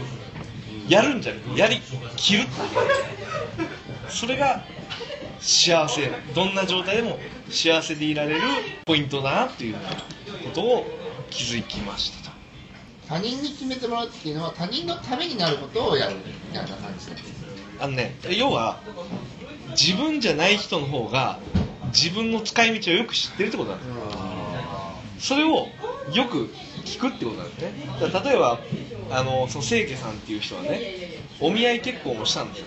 [0.93, 1.81] やるんじゃなくてやり
[2.17, 2.45] きる
[4.09, 4.63] それが
[5.41, 6.11] 幸せ。
[6.35, 7.19] どんな状態でも
[7.51, 8.41] 幸せでいられる
[8.85, 10.87] ポイントだなっていうことを
[11.31, 12.37] 気づきましたと。
[13.09, 16.23] 他人に決めてもらうっていうのは他人のためになることをやるみ
[16.55, 17.07] たいな感じ
[17.81, 18.81] あのね要は
[19.71, 21.41] 自分じゃない人の方が
[21.87, 23.95] 自分の使い道をよく知ってるってことなんですよ。
[25.19, 25.69] それを
[26.13, 26.53] よく
[26.85, 27.73] 聞くってことなんですね。
[28.25, 28.59] 例えば
[29.11, 32.67] あのその清家さんっていう人はねお見合い結婚をしたんですよ。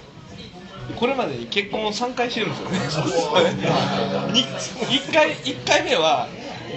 [0.96, 3.54] これまでに結婚を3回してるんですよね。
[4.34, 6.28] に1回一回目は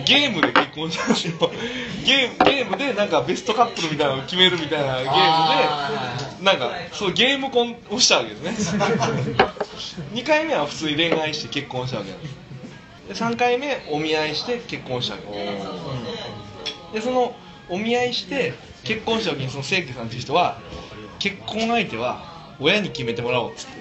[0.06, 1.34] ゲームで結婚したんですよ。
[2.04, 8.84] ゲームゲームでなんかベストカップルみたいなのを決めるみたいなゲームでなんかそうゲーム婚をしたわけですね。
[10.12, 12.34] 2回目は普通に恋愛して結婚したわけなんです
[13.08, 15.66] で3回目お見合いして結婚したわけです
[16.92, 17.34] でその
[17.68, 20.60] お見合いして結婚した時にその清家さんっていう人は
[21.18, 23.78] 結婚相手は親に決めてもらおうっつって。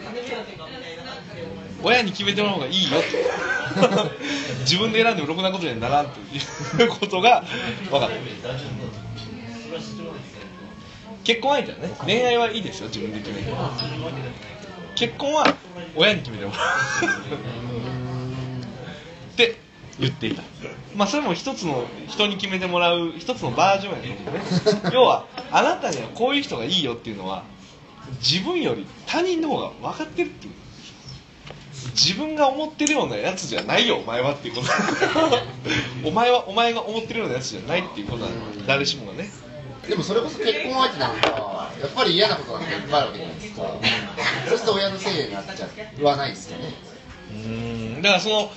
[1.83, 3.07] 親に決めてもらおうがいいよって。
[4.61, 6.23] 自分で選んでもろくなことにはならんとい
[6.85, 7.43] うことが
[7.89, 8.15] 分かった。
[11.23, 13.51] 結婚相手はね恋愛はいいですよ自分で決めて。
[14.95, 15.53] 結婚は
[15.95, 16.61] 親に決めてもらお
[17.05, 17.09] う。
[19.33, 19.66] って
[19.99, 20.43] 言っていた。
[20.95, 24.17] まあそれも一つの人に決めてもらう一つのバージョンやね。
[24.93, 27.43] 要はあなたにはこういう人がいいよっていうのは
[28.21, 30.53] 自分より他人の方が分かってるっていう。
[31.93, 34.67] 自分が思ってるようなやつじゃないよお前はっていうこと。
[36.07, 38.63] お前はお前が思ってるようなやつじゃないっていうことなんだ。
[38.67, 39.29] 誰しもがね。
[39.87, 43.61] でもそれこそ結婚相手なんかやっぱり嫌なことなんていっぱいあるわけじゃないですか。
[44.49, 45.67] そうすると親のせいになっちゃ
[45.99, 46.03] う。
[46.03, 46.73] はないですかね。
[47.31, 47.37] うー
[47.99, 48.01] ん。
[48.01, 48.51] だからその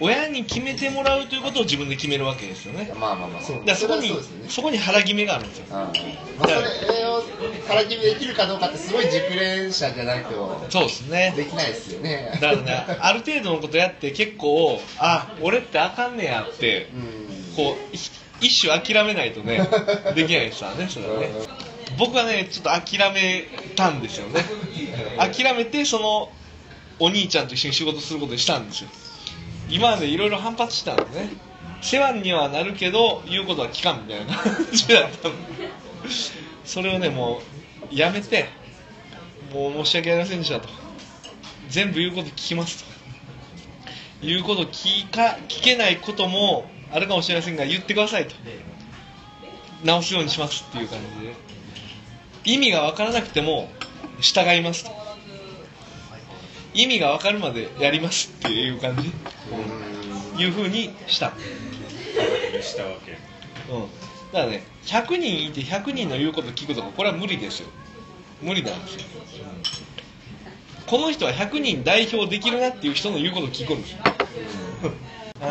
[0.00, 2.92] 親に決めてもらうということを自分で決めるわけですよね。
[2.98, 3.42] まあまあまあ。
[3.42, 4.20] だからそこにそね。
[4.48, 5.64] そこに腹決めがあるんですよ。
[5.72, 5.78] ああ
[6.38, 7.22] まあ、それを
[7.66, 10.66] 腹決めできるかどうかってすごい熟練者じゃないと。
[10.70, 11.34] そうですね。
[11.36, 12.30] できないですよね。
[12.40, 17.54] だからねある程度のことやって結構あ俺ってあかんねやってうん。
[17.56, 17.98] こうい
[18.40, 19.68] 一種諦めないとね
[20.14, 21.30] できないですからねそれはね。
[21.98, 24.44] 僕はねちょっと諦めたんですよね。
[25.18, 26.30] 諦めてその
[27.00, 28.88] お兄ちゃんと一緒に仕事することにしたんですよ
[29.68, 31.30] 今までいろいろ反発したんですね。
[31.80, 35.34] 世話にはなるけど言うことは聞かんみたいな感じだったの。
[36.64, 37.40] それをねも
[37.90, 38.48] うやめて
[39.52, 40.68] もう申し訳ありませんでしたと。
[41.68, 42.90] 全部言うこと聞きますと。
[44.22, 48.34] 言うこと聞か聞けないこともあるかもしれませんが言ってくださいと。
[49.84, 51.34] 直すようにしますっていう感じで。
[52.44, 53.68] 意味が分からなくても
[54.20, 55.07] 従いますと。
[56.80, 59.10] 意味が分かるまでやりますっていう感じ？
[60.40, 61.32] いうふうにした。
[62.62, 63.18] したわけ。
[63.72, 63.82] うん。
[64.32, 67.68] だからね100人いて100人の言うこと聞くとかこれは無理ですよ。
[68.40, 69.02] 無理なんですよ。
[70.86, 73.98] この人は100人代表できるなっていう人の言うことを聞くんですよ。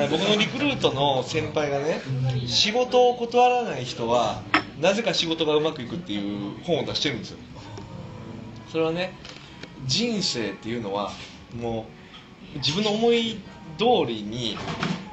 [0.09, 2.01] 僕のリクルートの先輩がね
[2.45, 4.41] 仕事を断らない人は
[4.79, 7.37] なぜか仕事がうまくいくっていう本を出してるんですよ。
[8.71, 9.17] それはね
[9.85, 11.11] 人生っていうのは
[11.55, 11.85] も
[12.55, 13.39] う自分の思い
[13.77, 14.57] 通りに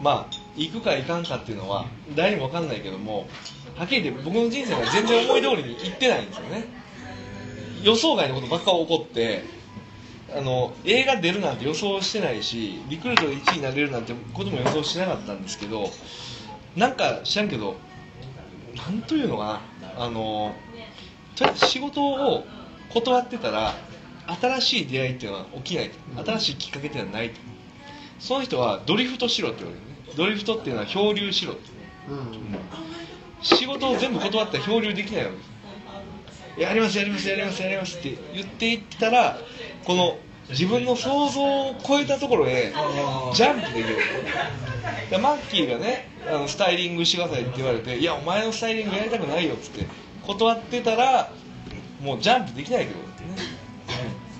[0.00, 3.26] まあ行くか行かんかっていうのは誰にも分かんないけども
[3.76, 6.64] はっきり言って僕の人生が全然思い通りにいってないんですよね。
[7.82, 9.44] 予想外のことばっか起こって
[10.34, 15.90] あの映画出るなんて予想してないしリクルートで1位になれるなんてことも予想してなかったんですけど
[16.76, 17.76] なんか知らんけど
[18.74, 19.60] なんというのか
[19.96, 20.54] なあの
[21.36, 22.44] とりあえず仕事を
[22.92, 23.74] 断ってたら
[24.26, 25.90] 新しい出会いっていうのは起きない
[26.24, 27.30] 新しいきっかけっていうのはない
[28.18, 29.86] その人はドリフトしろって言われる。
[29.86, 31.62] ねドリフトっていうのは漂流しろって。
[33.42, 35.50] 仕事を全部断ったら漂流できないわけです。
[36.60, 39.38] やりますやりますやりますやりますって言っていったら
[39.84, 40.18] この
[40.50, 42.72] 自分の想像を超えたところへ
[43.34, 43.96] ジャンプできる。
[45.10, 49.86] でマッキーがねあのスタイリングしてくださいって言われていやお前のスタイリングやりたくないよっつって
[50.22, 51.32] 断ってたら
[52.00, 53.00] もうジャンプできないけど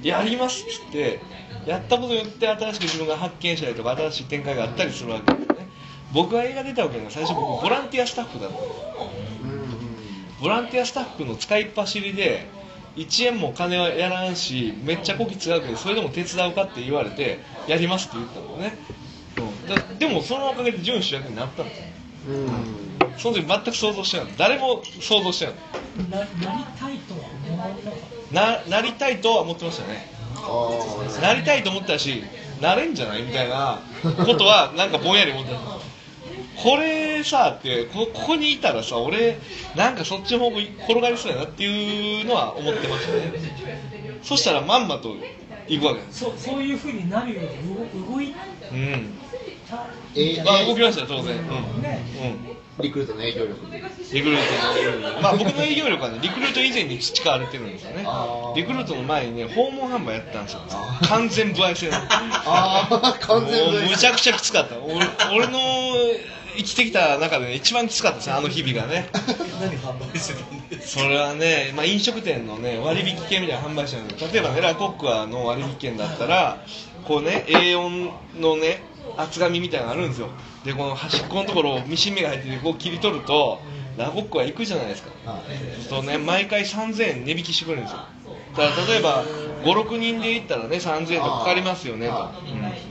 [0.04, 1.20] やりますっつって
[1.66, 5.68] やったことによって新しく自分が発見したりとか新しい展開があったりするわけですね。
[6.12, 8.56] 僕が映画出たわけが最初僕ボランティアスタッフだった
[10.40, 12.46] ボランティアスタッフの使いっ走りで
[12.96, 18.76] 1円も金はやらんしめっちゃこき使うけどそれでも手伝うかって言われてやりますって言ったのね、
[19.38, 21.84] うん、だでもそのおかげで準主役になったんですよ
[23.18, 24.26] その時全く想像してない。
[24.36, 25.54] 誰も想像してない。
[26.10, 30.06] ななりたいとは思わなかっななりたいとは思ってましたね。
[31.22, 32.22] なりたいと思ったし
[32.60, 33.80] なれんじゃないみたいな
[34.26, 35.58] ことはなんかぼんやり思ってた。
[36.56, 39.38] これさってこここにいたらさ俺
[39.76, 43.32] なんかそっちの方向に転がりそうやなっていうのは思ってましたね。
[44.22, 45.16] そしたらまんまと
[45.68, 46.00] 行くわけ。
[46.10, 48.34] そうそういうふうになるように動動い
[48.72, 49.18] うん。
[49.68, 49.86] た。
[50.14, 51.36] えあ動きましたよ当然。
[51.36, 52.00] うん、ね。
[52.48, 53.60] うんリクルートの営業力
[54.12, 58.06] リクルートのまあ僕の営業力はねリクルート以前に培われてるんですよね。
[58.56, 60.60] リクルートの前にね訪問販売やったんですよ。
[60.70, 62.06] あ完全不愛制なの。
[62.10, 64.78] ああ完全もうむちゃくちゃきつかった。
[64.80, 64.94] 俺
[65.36, 65.58] 俺の
[66.56, 69.08] 生きてきた中で、ね、一番きつかったですねあの日々がね。
[69.60, 76.64] 何販売してたんですそれはね、まあ、飲食店のね割引券みたいなの販売してるんです例えばねラコックアの割引券だったら
[77.04, 78.82] こうね A4 のね
[79.16, 80.28] 厚紙みたいなのあるんですよ
[80.64, 83.60] でこの端っこのところをミシン目が入っててこう切り取ると
[83.96, 85.10] ラコックは行くじゃないですか。
[85.88, 87.98] そうね毎回3000円値引きしてくれるんですよ。
[88.56, 89.24] だから例えば
[89.64, 92.30] 56人で行ったらね3000円とかかりますよねと、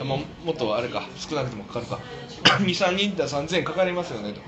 [0.02, 2.00] うん、ももっとあれか少なくてもかかるか。
[2.60, 4.42] 23人いったら3000円かかりますよねと。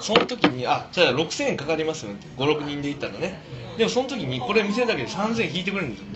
[0.00, 3.40] その時にあじゃあ6000円かかりますよね56人で行ったらね。
[3.76, 6.06] でもその時にこれ見せるだけで3000円引いてくれるんですよ。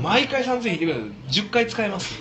[0.00, 1.12] 毎回3000円引いてくれる。
[1.30, 2.14] 10回使えます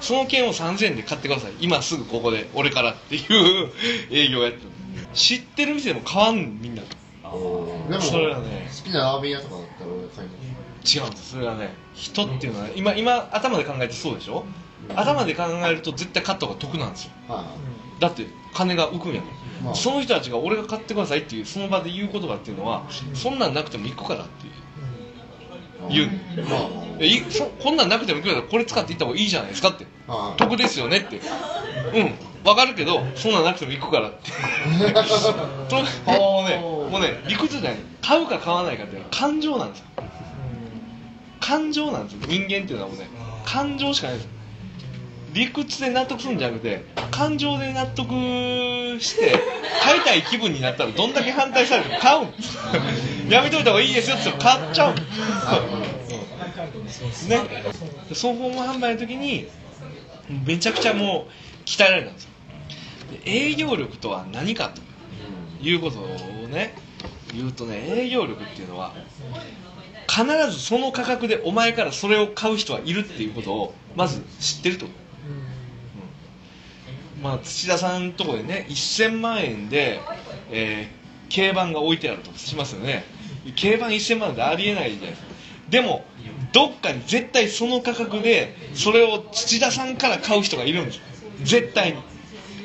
[0.00, 1.52] その券を3000円で買ってください。
[1.60, 2.48] 今すぐここで。
[2.54, 3.70] 俺からっていう
[4.10, 4.70] 営業をやってる。
[5.14, 6.88] 知ってる店でも買わんみんなで
[7.22, 8.68] もそれはね。
[8.74, 10.34] 好きなラーメン屋とかだったら俺買いま
[10.84, 10.98] す。
[10.98, 11.30] 違うんです。
[11.32, 14.44] それはね人っていうのは今今頭で考えてそうでしょ？
[14.94, 17.10] 頭で考えると絶対買った方が得なんですよ。
[17.28, 17.44] は
[18.00, 19.26] だって金が浮くんやか
[19.62, 19.72] まあ。
[19.72, 24.52] らその人たちが俺が買ってくださいっていうその場で言う言葉っていうのはそんなんなくても行くからっていう。
[24.52, 24.57] い
[25.90, 26.10] 言う。
[26.48, 29.86] まあえいそこんなんなくても行くからこれ使って行った方がいいじゃないですかって。
[30.06, 31.20] まあ得ですよねって。
[31.94, 32.14] うん。
[32.44, 34.30] わかるけどそんなんなくても行くからって。
[35.68, 35.76] と
[36.10, 37.78] もうねもうね理屈じゃない。
[38.00, 39.86] 買うか買わないかっていうのは感情なんですよ。
[41.40, 42.20] 感情なんですよ。
[42.26, 43.08] 人間っていうのはもうね
[43.44, 44.28] 感情しかないです
[45.38, 48.10] 理屈で納得するんじゃなくて感情で納得
[49.00, 49.38] して
[49.84, 52.28] 買いたい気分になったらどんだけ反対されても買うん。
[53.30, 55.02] やめといた方がいいですよって買っちゃうね。
[58.08, 59.46] でその訪問販売の時に
[60.44, 62.30] めちゃくちゃもう鍛えられたんですよ。
[63.24, 64.82] で営業力とは何かと
[65.64, 66.06] いうことを
[66.48, 66.74] ね
[67.32, 68.92] 言うとね営業力っていうのは
[70.08, 74.92] 必ずその価格でお前からそれを買う人はいるっていうことをまず知ってると、うん
[77.22, 80.00] まあ土田さんのとこでね1000万円で、
[80.50, 80.98] えー
[81.30, 83.04] 軽バンが置いてあるとしますよね。
[83.60, 85.28] 軽バン1000万円でありえないじゃないですか。
[85.68, 86.04] でも
[86.52, 91.00] どっかに絶対その価格でそれを土田さんから買う人がいるんです
[91.42, 91.98] 絶対に。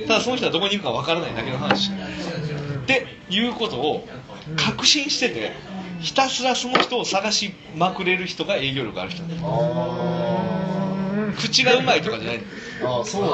[0.07, 1.91] ただその人はどこにいるかわからないだけの話。
[1.91, 1.93] っ
[2.85, 4.07] ていうことを
[4.55, 5.51] 確信してて
[5.99, 9.23] ひたすらその人を探しまくれる人が営業力ある人。
[9.23, 9.41] なんです
[11.33, 12.41] 口がうまいとかじゃない
[12.83, 13.27] ああそうな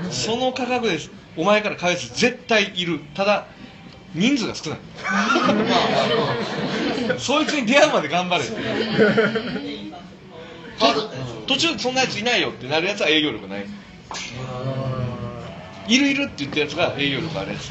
[0.00, 0.10] んだ。
[0.10, 3.00] その価格ですお前から返す絶対いる。
[3.14, 3.46] ただ
[4.14, 4.78] 人数が少ない。
[7.18, 8.44] そいつに出会うまで頑張れ。
[11.46, 13.66] 途中でそんなやついないよってなるやつは営業力ない。
[15.88, 17.70] いるいるって言ったやつが営業力あるやつ、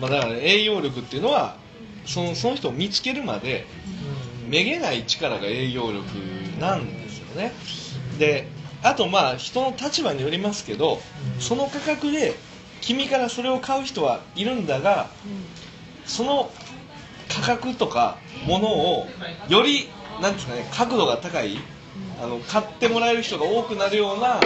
[0.00, 1.56] まあ、だから営業力っていうのは
[2.04, 3.66] そのその人を見つけるまで
[4.48, 6.04] めげない力が営業力
[6.60, 7.52] なんですよね
[8.20, 8.46] で
[8.82, 11.00] あとまあ人の立場によりますけど
[11.40, 12.34] その価格で
[12.80, 15.08] 君からそれを買う人はいるんだが
[16.04, 16.50] その
[17.28, 19.06] 価格とかものを
[19.48, 19.88] より
[20.20, 21.56] なんですかね角度が高い
[22.22, 24.40] あの買ってもらえる人が多くなるような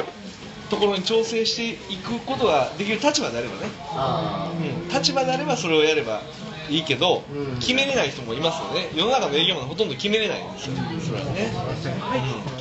[0.71, 6.23] ところに調整していくことができる立場であればね、あうん、立場であればそれをやれば
[6.71, 7.59] いいけど、うん。
[7.59, 8.89] 決めれない人もいますよね。
[8.95, 10.77] 世の中の営業マンはほとんど決めれないんですよ。
[11.01, 11.53] それはね、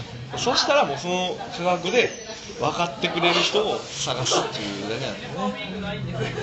[0.04, 2.10] うん、そしたらもうその価格で
[2.60, 5.70] 分かってくれる人を探すっていうだけなんだよ
[6.20, 6.34] ね。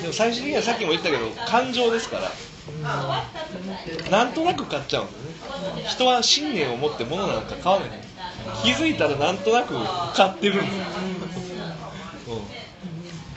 [0.00, 2.30] でも最終的にはさっきも言ったけど感情ですから。
[4.10, 5.18] なんとなく買っちゃうんだよ
[5.74, 5.88] ね。
[5.88, 7.90] 人は信念を持って物なんか買わない
[8.62, 9.74] 気づいたらなんとなく
[10.14, 10.84] 買ってるんですよ、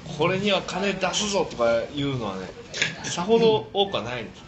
[0.07, 2.47] うん、これには金出すぞとかいうのはね
[3.03, 4.43] さほど多くはないんです。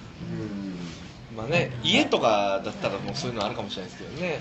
[1.35, 4.39] まあね家とかだったらもうそういうのあるかもしれないですけどね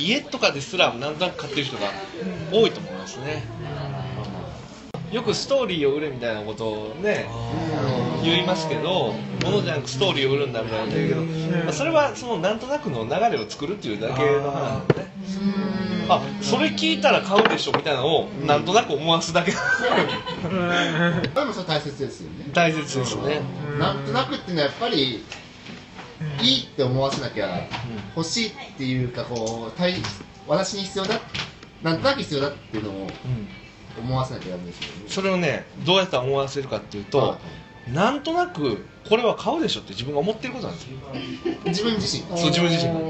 [0.00, 1.90] 家とかですらなんとなく買ってる人が
[2.52, 3.44] 多いと思いますね。
[5.12, 7.28] よくストーリーを売れみたいなことをね
[8.22, 9.12] 言いますけど
[9.44, 11.22] 物じゃなくストーリーを売るんだみたいなこと言うけど、
[11.64, 14.94] まあ、それはそのなんとなくの流れを作るっていうだけの話なんで。
[15.00, 15.10] ね
[16.10, 19.52] あそれ聞いたら買うでしょみたいなのをなんとなく思わすだけ。
[19.54, 19.58] で
[21.44, 22.46] もそれ大切ですよね。
[22.52, 23.40] 大切ですね。
[23.78, 25.24] なんとなくっていうのはやっぱり
[26.42, 27.66] いいって思わせなきゃ
[28.16, 29.94] 欲しいっていうかこう対
[30.46, 31.20] 私に必要だ
[31.82, 33.10] なんとなく必要だっていうのをうん。
[33.98, 35.04] 思わせなきゃダメですよね。
[35.08, 37.38] それをねどうやったら思わせるかっていうと、は
[37.92, 40.98] なんとなくこれは買うでしょって自分が思ってることなんですよ。
[41.66, 42.22] 自分自身。
[42.38, 43.00] そう自分自身が。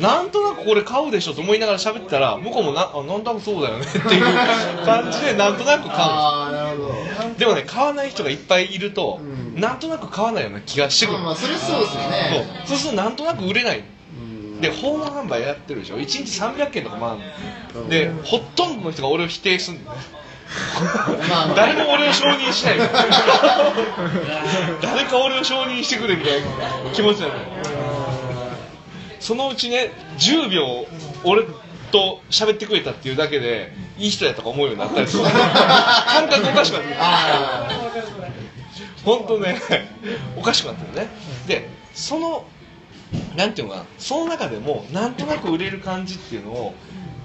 [0.00, 6.88] なんとなくこれ買うでしょと思いながら喋ったら向こうもなあなんとなくそうだよねっていう感じでなんとなく買ああなるほど。
[6.88, 9.60] うんでもね買わない人がいっぱいいると、うん。
[9.60, 12.46] なんとなく買わないような気がしてくる、まあまあそれそうですよね。
[12.66, 12.68] そう。
[12.68, 13.84] そうするとなんとなく売れない。
[14.18, 14.60] うん。
[14.60, 15.96] で訪問販売やってるでしょ。
[15.96, 17.20] 1日300件とかもある
[17.74, 17.82] の。
[17.82, 17.88] うん。
[17.88, 20.19] でほとんどの人が俺を否定するんだよね
[21.28, 22.78] まあまあ誰も俺を承認しない。
[24.82, 26.48] 誰か俺を承認してくれみたいな
[26.92, 27.40] 気持ちなのよ
[29.20, 30.86] そのうちね10秒
[31.24, 31.44] 俺
[31.92, 35.24] と喋ってくれたっていうだけでいい人やとか思うようになったりする。
[35.28, 36.96] 感覚おかしくなって
[39.04, 39.60] 本当ね
[40.36, 41.10] おかしくなってるね。
[41.46, 42.44] でその
[43.36, 43.86] なんていうのかな。
[43.98, 46.74] その中でもなんとなく売れる感じっていうのを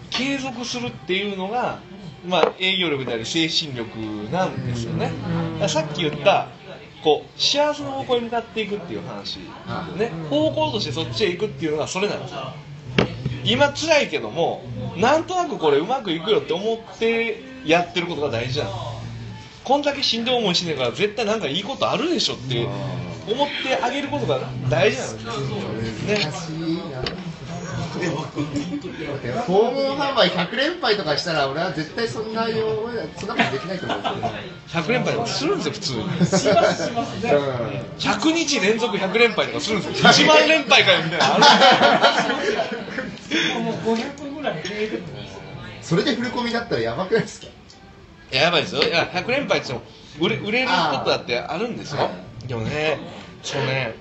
[0.09, 1.79] 継続するっていうのが
[2.27, 3.97] まあ営業力であり精神力
[4.31, 5.11] なんですよね。
[5.67, 6.47] さっき言った
[7.03, 9.39] こう幸せの方向に向かっていくっていう話
[9.97, 10.11] ね。
[10.29, 12.53] 方向としてそっちへ行くっていうのがそれなんですよ。
[13.43, 14.63] 今辛いけども
[14.97, 18.71] なんとなくこれうまくいくよって思ってやってることが大事なの。
[19.63, 22.67] こんだけしんどい思いしねえから絶対なんかいいことあるでしょって
[23.27, 24.39] 思ってあげることが
[24.69, 25.31] 大事なんですよ。
[26.09, 26.64] あね
[29.47, 33.99] 訪問販売100連敗とかしたら俺は絶対そんなよそんなことできないと思う。
[33.99, 34.31] んですよね
[34.69, 36.03] 100連敗とかするんですよ普通に。
[36.03, 36.37] します
[36.87, 37.23] します。
[37.23, 37.31] ね
[37.99, 40.09] 100日連続100連敗とかするんですよ。
[40.09, 41.43] 1万連敗かよみたいなのある
[43.61, 44.57] もう500分ぐらい
[45.81, 47.47] それで振り込みだったらやばくないですか？
[48.31, 48.83] いややばいですよ。
[48.83, 50.73] いや100連敗って言っても売れ売れるこ
[51.03, 52.01] とだってあるんですよ。
[52.01, 52.09] は
[52.47, 52.97] でもね
[53.43, 53.93] そうね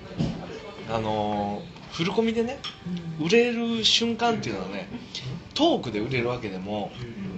[0.89, 2.59] あのーフルコミでね
[3.19, 4.89] 売れる瞬間っていうのはね
[5.53, 6.91] トークで売れるわけでも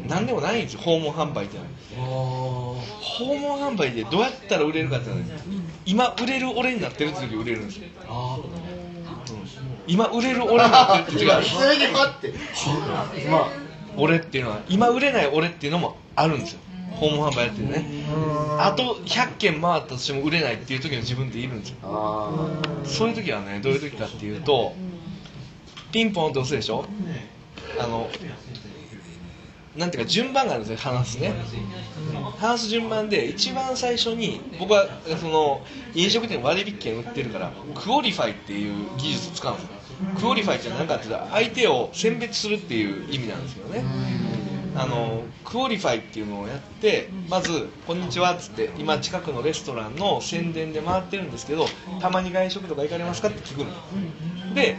[0.08, 2.82] 何でもないんですよ訪問販売っていうのは。
[2.99, 5.43] 訪問販売でどうやったら売れるかっていうのはね
[5.86, 7.84] 今売れる俺になってるって時売れるんですよ。
[9.86, 12.34] 今売れる俺になってるって時があるそれで待って。
[13.30, 13.49] まあ
[13.95, 16.60] 俺っていうのは今売れない俺っていうのもあるんですよ
[17.00, 18.06] 訪問販売やってるね。
[18.60, 21.78] あと100件回ったとしても売れないっていう時の自分っているんですよ。
[21.84, 22.50] あ
[22.84, 24.74] そういう時はねどういう時かっていうと
[25.91, 26.86] ピンポンって押すでしょ？
[27.80, 28.10] あの
[29.76, 31.34] なんていうか順番があるんですよ話すね。
[32.39, 34.88] 話す順番で一番最初に僕は
[35.20, 35.62] その
[35.93, 39.78] 飲食店割引券売ってるから qualify っていう技術を使うんですよ。
[40.20, 43.84] qualify って何かっていうと相手を選別するっていう意味なんですよね
[44.78, 51.65] あの qualify っていうのをやってまず「こんにちは」っつって今近くのレストランの宣伝で回ってるんですけど
[51.99, 54.53] たまに外食とか行かれますかって聞くの。
[54.53, 54.78] で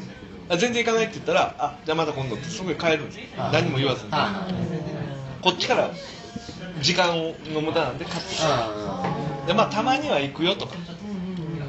[0.48, 3.22] あ全然行かないって言ったら「あじゃあまた今度」ってすぐ帰るんですよ。
[3.52, 4.08] 何も言わずに。
[4.12, 4.46] あ。
[5.42, 5.90] こっちから
[6.80, 9.02] 時間の無駄なんで買ってきたあ。
[9.46, 10.74] でまあたまには行くよとか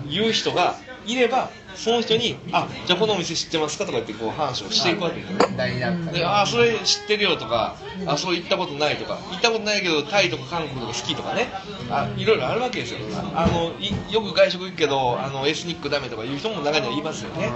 [0.07, 0.75] 言う人が
[1.05, 5.21] いればその人に「あじゃあこのお店知ってますか?」とか言ってこう話をしていくわけ。
[5.21, 6.23] ですよね。
[6.23, 7.75] ああそれ知ってるよとか
[8.05, 9.19] あそう行ったことないとか。
[9.31, 11.49] 行ったことないけどタイとか韓国とか好きとかね。
[11.89, 12.99] あいろいろあるわけですよ。
[13.35, 17.51] ああのいよく外食行くけどあのエスニックダメとかいう人も中にはいますよね。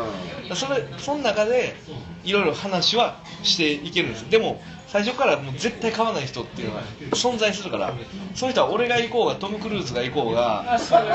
[0.56, 1.76] それその中で
[2.24, 4.30] いろいろ話はしていけるんです。
[4.30, 4.62] でも
[4.94, 6.84] 最初からもう絶対買わない人っていうのは
[7.14, 7.96] 存在するから
[8.36, 11.10] そういう人は俺が行こうがトム・クルーズが行こうが誰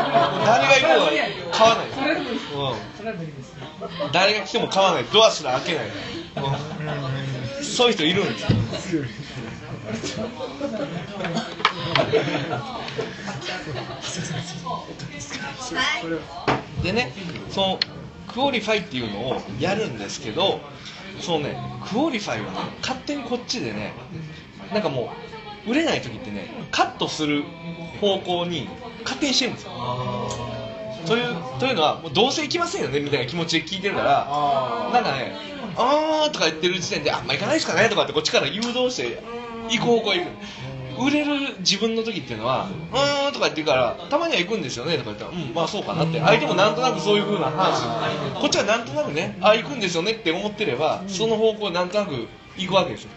[0.67, 1.23] が行こうが
[1.53, 1.87] 買わない。
[1.87, 1.91] う
[4.09, 4.13] ん。
[4.13, 5.05] 誰が来ても買わない。
[5.05, 5.85] ドアすら開けない、
[7.59, 7.65] うん。
[7.65, 8.39] そういう人いるんで
[8.79, 8.97] す。
[8.97, 9.05] よ
[16.83, 17.13] でね
[17.49, 17.79] その
[18.27, 20.61] qualify っていうのをやるんですけど
[21.21, 21.57] そのね
[21.89, 23.93] qualify はね勝手にこっちでね
[24.73, 25.13] なんかも
[25.67, 27.43] う売れない時ってねカットする
[28.01, 28.69] 方向に
[29.03, 29.71] 勝手にしてるんですよ。
[31.07, 35.33] というというのはもうどうせ行きませんよねみたいな気持ちで聞いてるからあなんかね
[35.77, 39.23] 「あー」とか言ってる時点で「あんま行かないですかね」とかってこっちから誘導して
[39.71, 40.29] 行く方向へ行く
[41.05, 46.21] 売れる自分の時っていうのは「うーん」とか言ってるから「たまには行くんですよね」とか言ったら「うんまあそうかな」って。
[46.21, 47.83] 相手もなんとなくそういう風な話。
[48.41, 53.11] こっちはなんとなくね「あ行くんですよね」って思ってればその方向なんとなく行くわけですよ。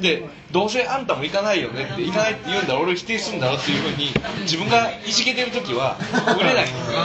[0.00, 4.12] でどうせあんたも行かないよねって行かないって言うんだら俺を否定するんだろっていう風に
[4.42, 5.96] 自分がいじけてる時は
[6.36, 6.64] 売れない。
[6.64, 6.98] んですよ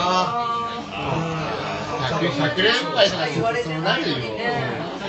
[1.99, 4.17] 100 100連敗とかするとそうなるよ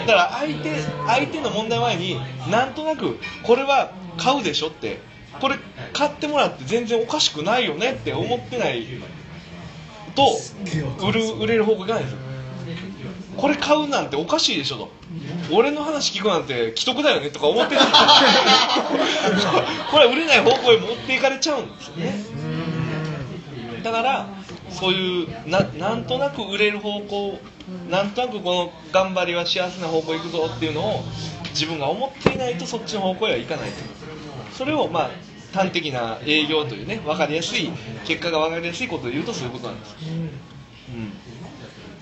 [0.01, 5.01] だから相手相手の問題前になんとなくこれは買うでしょって
[5.41, 5.57] これ
[5.93, 8.86] 買ってもらって全然おかしくないよねって思ってない
[10.14, 10.38] と
[11.07, 12.18] 売る売れる方向いかないですよ。
[13.36, 14.91] これ買うなんておかしいでしょと。
[15.53, 17.80] 俺の話聞くなんて既得だよねとか思ってる
[19.91, 22.14] これは売れない方向へ持っていかれちゃうんですよね。
[23.82, 24.28] だから
[24.68, 27.38] そういうななんとなく売れる方向
[27.88, 31.03] なんとなくこの頑張りは幸せな方向行くぞっていうのを
[31.51, 33.76] 自分が思っていないとそっちの方向へはいかないと。
[34.57, 35.11] それをまあ
[35.53, 37.71] 端的な営業というね分かりやすい
[38.05, 39.97] 結果が分かりやすいことで言うとそういうことなんです。
[40.01, 41.13] うん。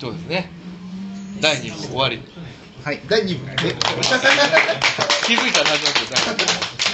[0.00, 0.50] そうですね。
[1.40, 2.20] 第2部終わり。
[2.84, 3.74] はい第2部え
[5.26, 6.06] 気づいたら始まってる。
[6.10, 6.88] 第二部